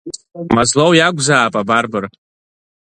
[0.55, 2.05] Мазлоу иакәзаап абарбар!